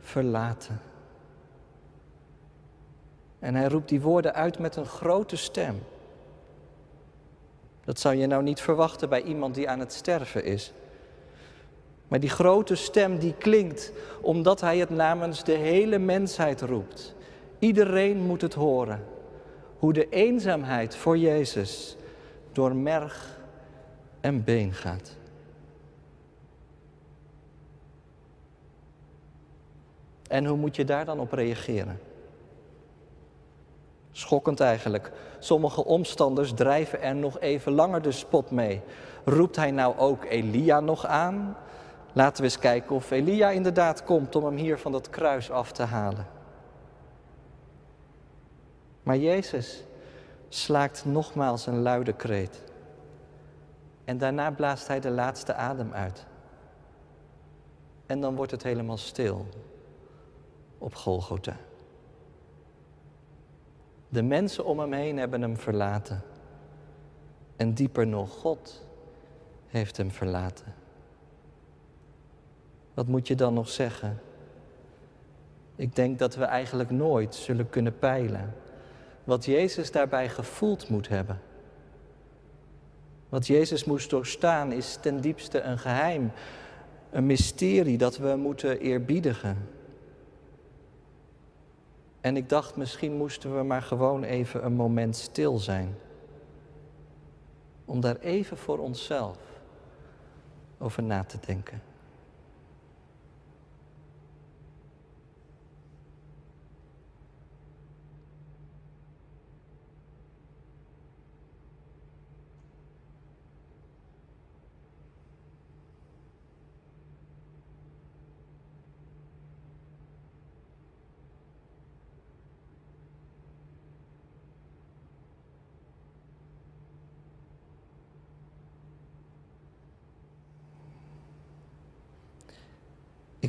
verlaten? 0.00 0.80
En 3.42 3.54
hij 3.54 3.68
roept 3.68 3.88
die 3.88 4.00
woorden 4.00 4.34
uit 4.34 4.58
met 4.58 4.76
een 4.76 4.86
grote 4.86 5.36
stem. 5.36 5.82
Dat 7.84 8.00
zou 8.00 8.16
je 8.16 8.26
nou 8.26 8.42
niet 8.42 8.60
verwachten 8.60 9.08
bij 9.08 9.22
iemand 9.22 9.54
die 9.54 9.68
aan 9.68 9.78
het 9.78 9.92
sterven 9.92 10.44
is. 10.44 10.72
Maar 12.08 12.20
die 12.20 12.30
grote 12.30 12.74
stem 12.74 13.18
die 13.18 13.34
klinkt 13.34 13.92
omdat 14.20 14.60
hij 14.60 14.78
het 14.78 14.90
namens 14.90 15.44
de 15.44 15.52
hele 15.52 15.98
mensheid 15.98 16.60
roept. 16.60 17.14
Iedereen 17.58 18.18
moet 18.18 18.40
het 18.40 18.54
horen. 18.54 19.04
Hoe 19.78 19.92
de 19.92 20.08
eenzaamheid 20.08 20.96
voor 20.96 21.18
Jezus 21.18 21.96
door 22.52 22.76
merg 22.76 23.38
en 24.20 24.44
been 24.44 24.72
gaat. 24.72 25.16
En 30.28 30.46
hoe 30.46 30.56
moet 30.56 30.76
je 30.76 30.84
daar 30.84 31.04
dan 31.04 31.20
op 31.20 31.32
reageren? 31.32 32.10
Schokkend 34.12 34.60
eigenlijk. 34.60 35.12
Sommige 35.38 35.84
omstanders 35.84 36.52
drijven 36.52 37.02
er 37.02 37.14
nog 37.14 37.40
even 37.40 37.72
langer 37.72 38.02
de 38.02 38.12
spot 38.12 38.50
mee. 38.50 38.82
Roept 39.24 39.56
hij 39.56 39.70
nou 39.70 39.98
ook 39.98 40.24
Elia 40.24 40.80
nog 40.80 41.06
aan? 41.06 41.56
Laten 42.12 42.36
we 42.36 42.42
eens 42.42 42.58
kijken 42.58 42.96
of 42.96 43.10
Elia 43.10 43.50
inderdaad 43.50 44.04
komt 44.04 44.36
om 44.36 44.44
hem 44.44 44.56
hier 44.56 44.78
van 44.78 44.92
dat 44.92 45.10
kruis 45.10 45.50
af 45.50 45.72
te 45.72 45.82
halen. 45.82 46.26
Maar 49.02 49.16
Jezus 49.16 49.84
slaakt 50.48 51.04
nogmaals 51.04 51.66
een 51.66 51.82
luide 51.82 52.12
kreet. 52.12 52.62
En 54.04 54.18
daarna 54.18 54.50
blaast 54.50 54.88
hij 54.88 55.00
de 55.00 55.10
laatste 55.10 55.54
adem 55.54 55.92
uit. 55.92 56.26
En 58.06 58.20
dan 58.20 58.36
wordt 58.36 58.50
het 58.50 58.62
helemaal 58.62 58.96
stil 58.96 59.46
op 60.78 60.94
Golgotha. 60.94 61.56
De 64.12 64.22
mensen 64.22 64.64
om 64.64 64.78
hem 64.78 64.92
heen 64.92 65.18
hebben 65.18 65.42
hem 65.42 65.56
verlaten. 65.56 66.22
En 67.56 67.74
dieper 67.74 68.06
nog, 68.06 68.30
God 68.30 68.86
heeft 69.66 69.96
hem 69.96 70.10
verlaten. 70.10 70.74
Wat 72.94 73.06
moet 73.06 73.26
je 73.28 73.34
dan 73.34 73.54
nog 73.54 73.68
zeggen? 73.68 74.20
Ik 75.76 75.96
denk 75.96 76.18
dat 76.18 76.34
we 76.34 76.44
eigenlijk 76.44 76.90
nooit 76.90 77.34
zullen 77.34 77.68
kunnen 77.68 77.98
peilen 77.98 78.54
wat 79.24 79.44
Jezus 79.44 79.90
daarbij 79.90 80.28
gevoeld 80.28 80.88
moet 80.88 81.08
hebben. 81.08 81.40
Wat 83.28 83.46
Jezus 83.46 83.84
moest 83.84 84.10
doorstaan 84.10 84.72
is 84.72 84.98
ten 85.00 85.20
diepste 85.20 85.60
een 85.60 85.78
geheim, 85.78 86.30
een 87.10 87.26
mysterie 87.26 87.98
dat 87.98 88.16
we 88.16 88.36
moeten 88.36 88.80
eerbiedigen. 88.80 89.68
En 92.22 92.36
ik 92.36 92.48
dacht, 92.48 92.76
misschien 92.76 93.16
moesten 93.16 93.56
we 93.56 93.62
maar 93.62 93.82
gewoon 93.82 94.22
even 94.22 94.64
een 94.64 94.72
moment 94.72 95.16
stil 95.16 95.58
zijn. 95.58 95.94
Om 97.84 98.00
daar 98.00 98.16
even 98.16 98.56
voor 98.56 98.78
onszelf 98.78 99.38
over 100.78 101.02
na 101.02 101.24
te 101.24 101.38
denken. 101.46 101.82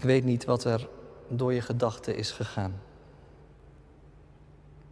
Ik 0.03 0.09
weet 0.09 0.23
niet 0.23 0.45
wat 0.45 0.63
er 0.63 0.87
door 1.27 1.53
je 1.53 1.61
gedachten 1.61 2.15
is 2.15 2.31
gegaan. 2.31 2.81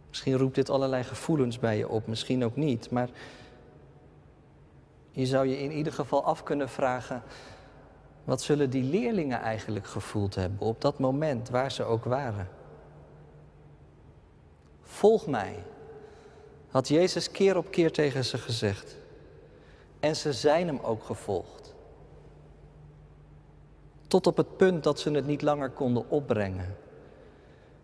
Misschien 0.08 0.36
roept 0.36 0.54
dit 0.54 0.70
allerlei 0.70 1.04
gevoelens 1.04 1.58
bij 1.58 1.76
je 1.76 1.88
op, 1.88 2.06
misschien 2.06 2.44
ook 2.44 2.56
niet. 2.56 2.90
Maar 2.90 3.08
je 5.10 5.26
zou 5.26 5.46
je 5.46 5.58
in 5.58 5.72
ieder 5.72 5.92
geval 5.92 6.24
af 6.24 6.42
kunnen 6.42 6.68
vragen: 6.68 7.22
wat 8.24 8.42
zullen 8.42 8.70
die 8.70 8.82
leerlingen 8.82 9.40
eigenlijk 9.40 9.86
gevoeld 9.86 10.34
hebben 10.34 10.60
op 10.60 10.80
dat 10.80 10.98
moment 10.98 11.48
waar 11.48 11.72
ze 11.72 11.84
ook 11.84 12.04
waren? 12.04 12.48
Volg 14.82 15.26
mij, 15.26 15.64
had 16.68 16.88
Jezus 16.88 17.30
keer 17.30 17.56
op 17.56 17.70
keer 17.70 17.92
tegen 17.92 18.24
ze 18.24 18.38
gezegd. 18.38 18.96
En 20.00 20.16
ze 20.16 20.32
zijn 20.32 20.66
hem 20.66 20.78
ook 20.78 21.04
gevolgd. 21.04 21.71
Tot 24.12 24.26
op 24.26 24.36
het 24.36 24.56
punt 24.56 24.84
dat 24.84 25.00
ze 25.00 25.10
het 25.10 25.26
niet 25.26 25.42
langer 25.42 25.70
konden 25.70 26.10
opbrengen. 26.10 26.76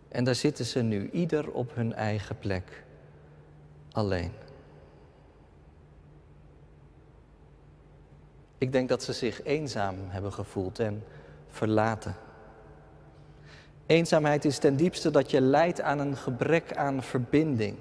En 0.07 0.23
daar 0.23 0.35
zitten 0.35 0.65
ze 0.65 0.81
nu, 0.81 1.09
ieder 1.09 1.51
op 1.51 1.75
hun 1.75 1.93
eigen 1.93 2.37
plek, 2.39 2.83
alleen. 3.91 4.31
Ik 8.57 8.71
denk 8.71 8.89
dat 8.89 9.03
ze 9.03 9.13
zich 9.13 9.43
eenzaam 9.43 9.95
hebben 10.07 10.33
gevoeld 10.33 10.79
en 10.79 11.03
verlaten. 11.47 12.15
Eenzaamheid 13.85 14.45
is 14.45 14.57
ten 14.57 14.75
diepste 14.75 15.11
dat 15.11 15.31
je 15.31 15.41
lijdt 15.41 15.81
aan 15.81 15.99
een 15.99 16.17
gebrek 16.17 16.75
aan 16.75 17.03
verbinding. 17.03 17.77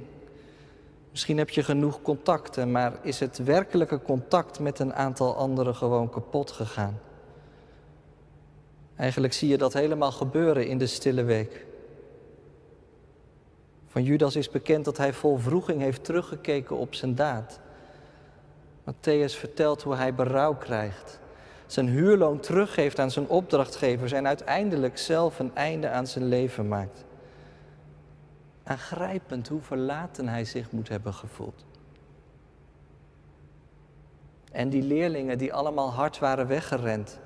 Misschien 1.11 1.38
heb 1.38 1.48
je 1.48 1.62
genoeg 1.62 2.02
contacten, 2.02 2.70
maar 2.70 2.92
is 3.02 3.20
het 3.20 3.38
werkelijke 3.38 4.02
contact 4.02 4.61
met 4.61 4.78
een 4.78 4.94
aantal 4.94 5.37
anderen 5.37 5.74
gewoon 5.74 6.11
kapot 6.11 6.50
gegaan? 6.50 6.98
Eigenlijk 8.98 9.32
zie 9.32 9.48
je 9.48 9.58
dat 9.58 9.72
helemaal 9.72 10.12
gebeuren 10.12 10.66
in 10.66 10.78
de 10.78 10.87
stille 10.87 11.22
week. 11.22 11.66
Van 13.87 14.02
Judas 14.02 14.37
is 14.37 14.50
bekend 14.50 14.84
dat 14.84 14.96
hij 14.96 15.12
vol 15.12 15.37
vroeging 15.37 15.80
heeft 15.80 16.04
teruggekeken 16.04 16.76
op 16.76 16.94
zijn 16.94 17.14
daad. 17.14 17.61
Matthäus 18.90 19.38
vertelt 19.38 19.82
hoe 19.82 19.94
hij 19.94 20.14
berouw 20.14 20.54
krijgt, 20.54 21.20
zijn 21.66 21.88
huurloon 21.88 22.40
teruggeeft 22.40 22.98
aan 22.98 23.11
zijn 23.11 23.28
opdrachtgevers 23.28 24.12
en 24.12 24.26
uiteindelijk 24.26 24.98
zelf 24.98 25.38
een 25.38 25.54
einde 25.54 25.88
aan 25.88 26.06
zijn 26.06 26.24
leven 26.24 26.68
maakt. 26.68 27.04
Aangrijpend 28.62 29.48
hoe 29.48 29.61
verlaten 29.61 30.28
hij 30.28 30.44
zich 30.44 30.70
moet 30.70 30.88
hebben 30.88 31.14
gevoeld. 31.14 31.64
En 34.52 34.68
die 34.68 34.82
leerlingen 34.82 35.38
die 35.38 35.52
allemaal 35.52 35.92
hard 35.92 36.18
waren 36.18 36.46
weggerend, 36.46 37.18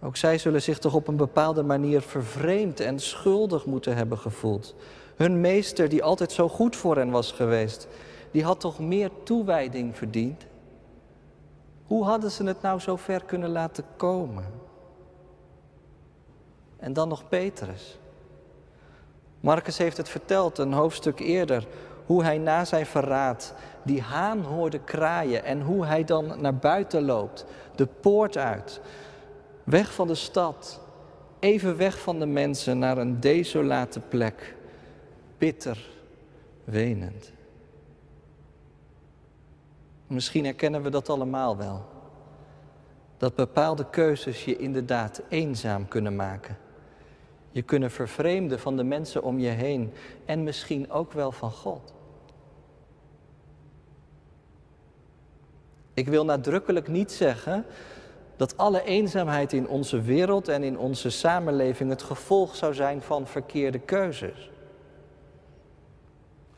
ook 0.00 0.16
zij 0.16 0.38
zullen 0.38 0.62
zich 0.62 0.78
toch 0.78 0.94
op 0.94 1.08
een 1.08 1.16
bepaalde 1.16 1.62
manier 1.62 2.00
vervreemd 2.00 2.80
en 2.80 3.00
schuldig 3.00 3.66
moeten 3.66 3.96
hebben 3.96 4.18
gevoeld. 4.18 4.74
Hun 5.16 5.40
meester, 5.40 5.88
die 5.88 6.02
altijd 6.02 6.32
zo 6.32 6.48
goed 6.48 6.76
voor 6.76 6.96
hen 6.96 7.10
was 7.10 7.32
geweest, 7.32 7.88
die 8.30 8.44
had 8.44 8.60
toch 8.60 8.78
meer 8.78 9.10
toewijding 9.22 9.96
verdiend? 9.96 10.46
Hoe 11.86 12.04
hadden 12.04 12.30
ze 12.30 12.44
het 12.44 12.62
nou 12.62 12.80
zo 12.80 12.96
ver 12.96 13.24
kunnen 13.24 13.50
laten 13.50 13.84
komen? 13.96 14.44
En 16.76 16.92
dan 16.92 17.08
nog 17.08 17.28
Petrus. 17.28 17.98
Marcus 19.40 19.78
heeft 19.78 19.96
het 19.96 20.08
verteld 20.08 20.58
een 20.58 20.72
hoofdstuk 20.72 21.20
eerder, 21.20 21.66
hoe 22.06 22.22
hij 22.22 22.38
na 22.38 22.64
zijn 22.64 22.86
verraad 22.86 23.54
die 23.82 24.02
haan 24.02 24.40
hoorde 24.40 24.78
kraaien 24.78 25.44
en 25.44 25.60
hoe 25.60 25.84
hij 25.86 26.04
dan 26.04 26.40
naar 26.40 26.56
buiten 26.56 27.04
loopt, 27.04 27.44
de 27.74 27.86
poort 27.86 28.36
uit, 28.36 28.80
Weg 29.66 29.94
van 29.94 30.06
de 30.06 30.14
stad, 30.14 30.80
even 31.38 31.76
weg 31.76 31.98
van 31.98 32.18
de 32.18 32.26
mensen 32.26 32.78
naar 32.78 32.98
een 32.98 33.20
desolate 33.20 34.00
plek, 34.00 34.54
bitter, 35.38 35.88
wenend. 36.64 37.32
Misschien 40.06 40.44
herkennen 40.44 40.82
we 40.82 40.90
dat 40.90 41.08
allemaal 41.08 41.56
wel. 41.56 41.84
Dat 43.16 43.34
bepaalde 43.34 43.90
keuzes 43.90 44.44
je 44.44 44.56
inderdaad 44.56 45.22
eenzaam 45.28 45.88
kunnen 45.88 46.16
maken. 46.16 46.58
Je 47.50 47.62
kunnen 47.62 47.90
vervreemden 47.90 48.60
van 48.60 48.76
de 48.76 48.84
mensen 48.84 49.22
om 49.22 49.38
je 49.38 49.48
heen 49.48 49.92
en 50.24 50.42
misschien 50.42 50.90
ook 50.90 51.12
wel 51.12 51.32
van 51.32 51.50
God. 51.50 51.94
Ik 55.94 56.08
wil 56.08 56.24
nadrukkelijk 56.24 56.88
niet 56.88 57.12
zeggen 57.12 57.64
dat 58.36 58.56
alle 58.56 58.84
eenzaamheid 58.84 59.52
in 59.52 59.68
onze 59.68 60.00
wereld 60.00 60.48
en 60.48 60.62
in 60.62 60.78
onze 60.78 61.10
samenleving 61.10 61.90
het 61.90 62.02
gevolg 62.02 62.56
zou 62.56 62.74
zijn 62.74 63.02
van 63.02 63.26
verkeerde 63.26 63.78
keuzes. 63.78 64.50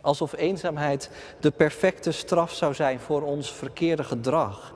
Alsof 0.00 0.36
eenzaamheid 0.36 1.10
de 1.40 1.50
perfecte 1.50 2.12
straf 2.12 2.52
zou 2.52 2.74
zijn 2.74 3.00
voor 3.00 3.22
ons 3.22 3.52
verkeerde 3.52 4.04
gedrag. 4.04 4.74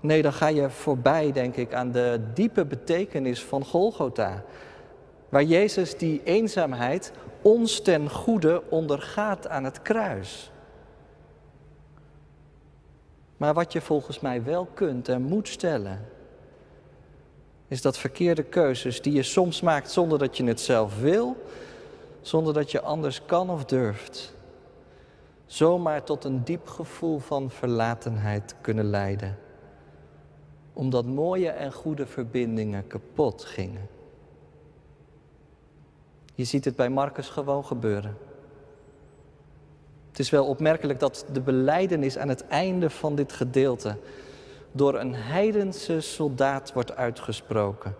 Nee, 0.00 0.22
dan 0.22 0.32
ga 0.32 0.46
je 0.46 0.70
voorbij, 0.70 1.32
denk 1.32 1.56
ik, 1.56 1.74
aan 1.74 1.92
de 1.92 2.20
diepe 2.34 2.64
betekenis 2.64 3.44
van 3.44 3.64
Golgotha. 3.64 4.42
Waar 5.28 5.42
Jezus 5.42 5.98
die 5.98 6.20
eenzaamheid 6.24 7.12
ons 7.42 7.80
ten 7.80 8.10
goede 8.10 8.62
ondergaat 8.68 9.48
aan 9.48 9.64
het 9.64 9.82
kruis. 9.82 10.50
Maar 13.36 13.54
wat 13.54 13.72
je 13.72 13.80
volgens 13.80 14.20
mij 14.20 14.44
wel 14.44 14.68
kunt 14.74 15.08
en 15.08 15.22
moet 15.22 15.48
stellen, 15.48 16.11
is 17.72 17.82
dat 17.82 17.98
verkeerde 17.98 18.42
keuzes 18.42 19.02
die 19.02 19.12
je 19.12 19.22
soms 19.22 19.60
maakt 19.60 19.90
zonder 19.90 20.18
dat 20.18 20.36
je 20.36 20.44
het 20.44 20.60
zelf 20.60 21.00
wil, 21.00 21.36
zonder 22.20 22.54
dat 22.54 22.70
je 22.70 22.80
anders 22.80 23.24
kan 23.24 23.50
of 23.50 23.64
durft, 23.64 24.34
zomaar 25.46 26.04
tot 26.04 26.24
een 26.24 26.44
diep 26.44 26.68
gevoel 26.68 27.18
van 27.18 27.50
verlatenheid 27.50 28.54
kunnen 28.60 28.84
leiden. 28.84 29.38
Omdat 30.72 31.04
mooie 31.04 31.48
en 31.48 31.72
goede 31.72 32.06
verbindingen 32.06 32.86
kapot 32.86 33.44
gingen. 33.44 33.88
Je 36.34 36.44
ziet 36.44 36.64
het 36.64 36.76
bij 36.76 36.88
Marcus 36.88 37.28
gewoon 37.28 37.64
gebeuren. 37.64 38.16
Het 40.10 40.18
is 40.18 40.30
wel 40.30 40.46
opmerkelijk 40.46 41.00
dat 41.00 41.24
de 41.32 41.40
beleidenis 41.40 42.18
aan 42.18 42.28
het 42.28 42.46
einde 42.46 42.90
van 42.90 43.14
dit 43.14 43.32
gedeelte 43.32 43.96
door 44.72 44.98
een 44.98 45.14
heidense 45.14 46.00
soldaat 46.00 46.72
wordt 46.72 46.96
uitgesproken. 46.96 47.94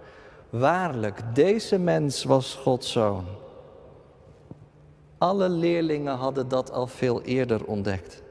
Waarlijk, 0.50 1.34
deze 1.34 1.78
mens 1.78 2.24
was 2.24 2.54
Gods 2.54 2.92
zoon. 2.92 3.24
Alle 5.18 5.48
leerlingen 5.48 6.14
hadden 6.16 6.48
dat 6.48 6.70
al 6.70 6.86
veel 6.86 7.22
eerder 7.22 7.64
ontdekt. 7.64 8.22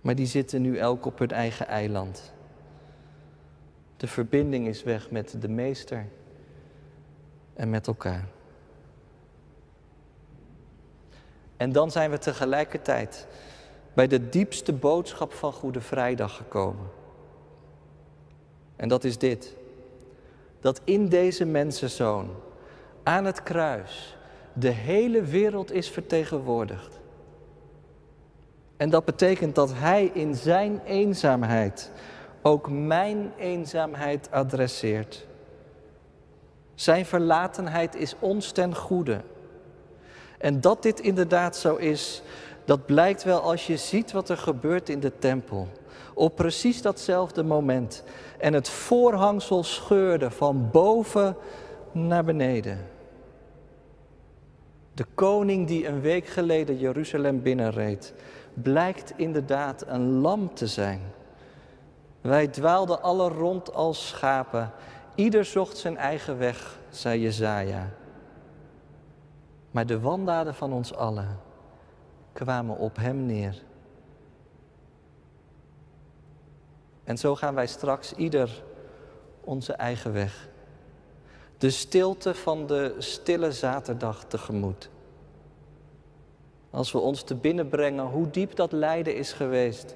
Maar 0.00 0.14
die 0.14 0.26
zitten 0.26 0.62
nu 0.62 0.78
elk 0.78 1.06
op 1.06 1.18
hun 1.18 1.30
eigen 1.30 1.66
eiland. 1.66 2.32
De 3.96 4.06
verbinding 4.06 4.66
is 4.66 4.82
weg 4.82 5.10
met 5.10 5.36
de 5.40 5.48
meester 5.48 6.06
en 7.54 7.70
met 7.70 7.86
elkaar. 7.86 8.24
En 11.56 11.72
dan 11.72 11.90
zijn 11.90 12.10
we 12.10 12.18
tegelijkertijd 12.18 13.26
bij 13.96 14.06
de 14.06 14.28
diepste 14.28 14.72
boodschap 14.72 15.32
van 15.32 15.52
Goede 15.52 15.80
Vrijdag 15.80 16.36
gekomen. 16.36 16.86
En 18.76 18.88
dat 18.88 19.04
is 19.04 19.18
dit. 19.18 19.54
Dat 20.60 20.80
in 20.84 21.08
deze 21.08 21.44
mensenzoon, 21.44 22.30
aan 23.02 23.24
het 23.24 23.42
kruis, 23.42 24.16
de 24.52 24.68
hele 24.68 25.22
wereld 25.22 25.72
is 25.72 25.90
vertegenwoordigd. 25.90 26.98
En 28.76 28.90
dat 28.90 29.04
betekent 29.04 29.54
dat 29.54 29.72
Hij 29.74 30.10
in 30.12 30.34
Zijn 30.34 30.80
eenzaamheid 30.84 31.90
ook 32.42 32.70
mijn 32.70 33.32
eenzaamheid 33.38 34.30
adresseert. 34.30 35.26
Zijn 36.74 37.06
verlatenheid 37.06 37.94
is 37.94 38.14
ons 38.18 38.52
ten 38.52 38.74
goede. 38.74 39.20
En 40.38 40.60
dat 40.60 40.82
dit 40.82 41.00
inderdaad 41.00 41.56
zo 41.56 41.76
is, 41.76 42.22
dat 42.66 42.86
blijkt 42.86 43.22
wel 43.22 43.40
als 43.40 43.66
je 43.66 43.76
ziet 43.76 44.12
wat 44.12 44.28
er 44.28 44.36
gebeurt 44.36 44.88
in 44.88 45.00
de 45.00 45.18
tempel. 45.18 45.68
Op 46.14 46.36
precies 46.36 46.82
datzelfde 46.82 47.42
moment. 47.42 48.02
En 48.38 48.52
het 48.52 48.68
voorhangsel 48.68 49.64
scheurde 49.64 50.30
van 50.30 50.68
boven 50.70 51.36
naar 51.92 52.24
beneden. 52.24 52.86
De 54.94 55.06
koning 55.14 55.66
die 55.66 55.86
een 55.86 56.00
week 56.00 56.26
geleden 56.26 56.78
Jeruzalem 56.78 57.42
binnenreed, 57.42 58.14
blijkt 58.54 59.12
inderdaad 59.16 59.84
een 59.86 60.20
lam 60.20 60.54
te 60.54 60.66
zijn. 60.66 61.00
Wij 62.20 62.46
dwaalden 62.46 63.02
alle 63.02 63.28
rond 63.28 63.74
als 63.74 64.08
schapen. 64.08 64.70
Ieder 65.14 65.44
zocht 65.44 65.76
zijn 65.76 65.96
eigen 65.96 66.38
weg, 66.38 66.78
zei 66.90 67.20
Jezaja. 67.20 67.88
Maar 69.70 69.86
de 69.86 70.00
wandaden 70.00 70.54
van 70.54 70.72
ons 70.72 70.94
allen 70.94 71.45
kwamen 72.36 72.76
op 72.76 72.96
hem 72.96 73.26
neer. 73.26 73.62
En 77.04 77.18
zo 77.18 77.34
gaan 77.34 77.54
wij 77.54 77.66
straks 77.66 78.12
ieder 78.12 78.62
onze 79.40 79.72
eigen 79.72 80.12
weg. 80.12 80.48
De 81.58 81.70
stilte 81.70 82.34
van 82.34 82.66
de 82.66 82.94
stille 82.98 83.52
zaterdag 83.52 84.24
tegemoet. 84.24 84.88
Als 86.70 86.92
we 86.92 86.98
ons 86.98 87.22
te 87.22 87.34
binnen 87.34 87.68
brengen 87.68 88.04
hoe 88.04 88.30
diep 88.30 88.56
dat 88.56 88.72
lijden 88.72 89.16
is 89.16 89.32
geweest 89.32 89.94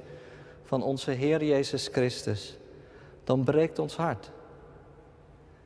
van 0.64 0.82
onze 0.82 1.10
Heer 1.10 1.44
Jezus 1.44 1.88
Christus, 1.92 2.56
dan 3.24 3.44
breekt 3.44 3.78
ons 3.78 3.96
hart. 3.96 4.30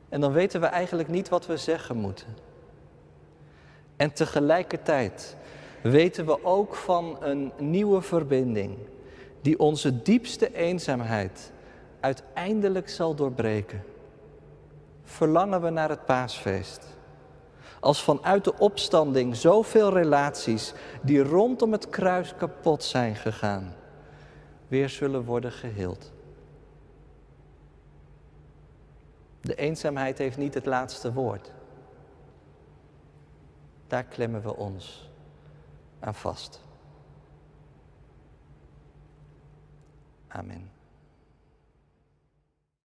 En 0.09 0.21
dan 0.21 0.31
weten 0.31 0.61
we 0.61 0.67
eigenlijk 0.67 1.09
niet 1.09 1.29
wat 1.29 1.45
we 1.45 1.57
zeggen 1.57 1.97
moeten. 1.97 2.27
En 3.95 4.13
tegelijkertijd 4.13 5.37
weten 5.91 6.25
we 6.25 6.43
ook 6.43 6.75
van 6.75 7.17
een 7.19 7.51
nieuwe 7.57 8.01
verbinding 8.01 8.77
die 9.41 9.59
onze 9.59 10.01
diepste 10.01 10.55
eenzaamheid 10.55 11.51
uiteindelijk 11.99 12.89
zal 12.89 13.15
doorbreken. 13.15 13.83
Verlangen 15.03 15.61
we 15.61 15.69
naar 15.69 15.89
het 15.89 16.05
paasfeest. 16.05 16.87
Als 17.79 18.03
vanuit 18.03 18.43
de 18.43 18.57
opstanding 18.57 19.35
zoveel 19.35 19.93
relaties 19.93 20.73
die 21.01 21.23
rondom 21.23 21.71
het 21.71 21.89
kruis 21.89 22.35
kapot 22.35 22.83
zijn 22.83 23.15
gegaan, 23.15 23.75
weer 24.67 24.89
zullen 24.89 25.23
worden 25.23 25.51
geheeld. 25.51 26.11
De 29.41 29.55
eenzaamheid 29.55 30.17
heeft 30.17 30.37
niet 30.37 30.53
het 30.53 30.65
laatste 30.65 31.13
woord. 31.13 31.51
Daar 33.87 34.03
klemmen 34.03 34.41
we 34.41 34.55
ons 34.55 35.13
aan 36.05 36.15
vast. 36.15 36.61
Amen. 40.27 40.74